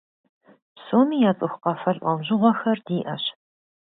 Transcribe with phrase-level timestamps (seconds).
[0.75, 3.23] Псоми яцӀыху къафэ лӀэужьыгъуэхэр диӀэщ.